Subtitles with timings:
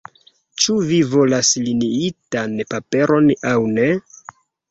[0.61, 3.87] Ĉu vi volas liniitan paperon aŭ ne?